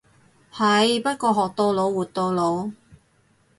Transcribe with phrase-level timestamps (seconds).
[0.51, 2.71] 係，不過學到老活到老。